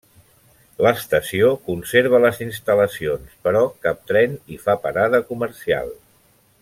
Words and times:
L'estació 0.85 1.51
conserva 1.67 2.21
les 2.23 2.41
instal·lacions 2.45 3.37
però 3.49 3.61
cap 3.87 4.01
tren 4.13 4.35
hi 4.55 4.59
fa 4.65 4.77
parada 4.87 5.21
comercial. 5.29 5.95